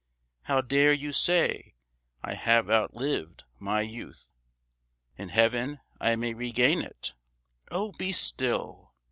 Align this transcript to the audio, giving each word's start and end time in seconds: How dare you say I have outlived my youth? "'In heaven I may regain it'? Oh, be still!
How 0.45 0.61
dare 0.61 0.93
you 0.93 1.11
say 1.13 1.75
I 2.23 2.33
have 2.33 2.71
outlived 2.71 3.43
my 3.59 3.81
youth? 3.81 4.29
"'In 5.15 5.29
heaven 5.29 5.79
I 5.99 6.15
may 6.15 6.33
regain 6.33 6.81
it'? 6.81 7.13
Oh, 7.69 7.91
be 7.91 8.11
still! 8.11 8.95